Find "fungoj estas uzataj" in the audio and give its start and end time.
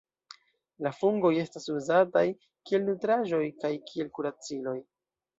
0.99-2.23